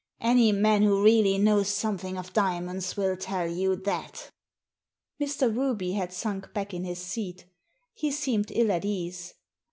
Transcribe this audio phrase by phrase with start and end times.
[0.21, 4.31] Any man who really knows something of diamonds will tell you that"
[5.21, 5.55] Mr.
[5.55, 7.45] Ruby had sunk back in his seat
[7.93, 9.35] He seemed ill at ease.